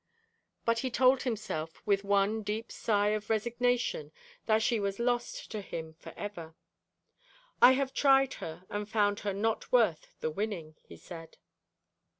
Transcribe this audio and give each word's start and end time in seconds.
But 0.65 0.79
he 0.79 0.89
told 0.89 1.21
himself 1.21 1.79
with 1.85 2.03
one 2.03 2.41
deep 2.41 2.71
sigh 2.71 3.09
of 3.09 3.29
resignation 3.29 4.11
that 4.47 4.63
she 4.63 4.79
was 4.79 4.97
lost 4.97 5.51
to 5.51 5.61
him 5.61 5.93
for 5.93 6.11
ever. 6.17 6.55
'I 7.61 7.73
have 7.73 7.93
tried 7.93 8.33
her, 8.41 8.65
and 8.67 8.89
found 8.89 9.19
her 9.19 9.31
not 9.35 9.71
worth 9.71 10.07
the 10.19 10.31
winning,' 10.31 10.75
he 10.81 10.97
said. 10.97 11.37